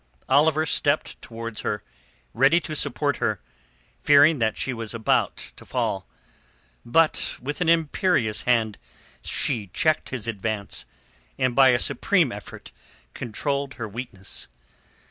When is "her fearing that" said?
3.17-4.57